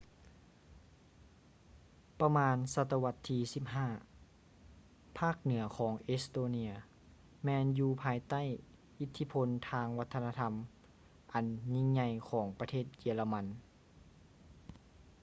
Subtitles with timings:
[2.19, 3.39] ປະມານສະຕະວັດທີ
[4.27, 6.71] 15 ພາກເໜືອຂອງເອສໂຕເນຍ estonia
[7.45, 8.41] ແມ່ນຢູ່ພາຍໃຕ້
[8.99, 10.51] ອິດທິພົນທາງວັດທະນະທຳ
[11.33, 13.45] ອັນຍິ່ງໃຫຍ່ຂອງປະເທດເຢຍລະມັນ